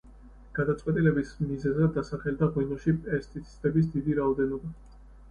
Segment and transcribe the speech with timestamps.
[0.59, 4.73] გადაწყვეტილების მიზეზად დასახელდა ღვინოში პესტიციდების დიდი რაოდენობა.